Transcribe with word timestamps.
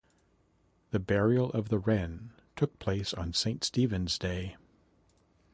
The 0.89 0.97
burial 0.99 1.51
of 1.51 1.69
the 1.69 1.77
wren 1.77 2.31
took 2.55 2.79
place 2.79 3.13
on 3.13 3.33
St. 3.33 3.63
Stephen's 3.63 4.17
Day. 4.17 4.55